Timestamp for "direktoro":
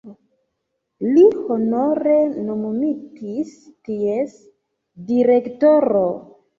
5.15-6.07